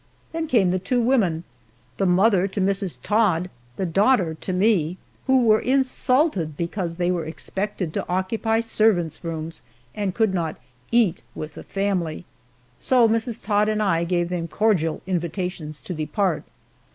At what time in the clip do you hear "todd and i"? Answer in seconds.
13.43-14.03